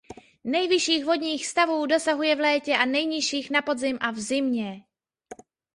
[0.43, 4.83] Nejvyšších vodních stavů dosahuje v létě a nejnižších na podzim a v zimě.